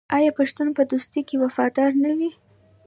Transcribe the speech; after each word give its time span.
آیا 0.17 0.31
پښتون 0.39 0.67
په 0.77 0.81
دوستۍ 0.91 1.21
کې 1.27 1.35
وفادار 1.43 1.91
نه 2.03 2.11
وي؟ 2.17 2.29